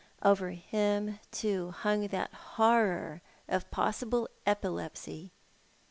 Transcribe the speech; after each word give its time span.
Over 0.23 0.49
him, 0.49 1.19
too, 1.29 1.69
hung 1.69 2.07
that 2.07 2.33
horror 2.33 3.21
of 3.47 3.69
possible 3.69 4.27
epilepsy. 4.47 5.31